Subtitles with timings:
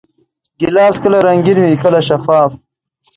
[0.59, 2.51] ګیلاس کله رنګین وي، کله شفاف.